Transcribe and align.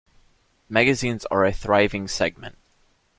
Magazines 0.67 1.27
are 1.29 1.45
a 1.45 1.53
thriving 1.53 2.07
segment. 2.07 2.57